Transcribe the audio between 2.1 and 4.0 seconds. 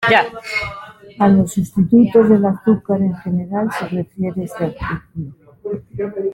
del azúcar en general se